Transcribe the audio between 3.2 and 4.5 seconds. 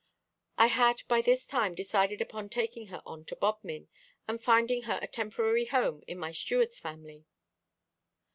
to Bodmin, and